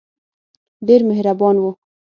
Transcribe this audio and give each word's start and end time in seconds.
ډېر 0.87 1.01
مهربان 1.09 1.55
وو. 1.59 1.71